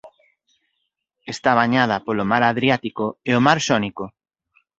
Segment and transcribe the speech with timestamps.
[1.33, 4.05] Está bañada polo Mar Adriático e o Mar Xónico.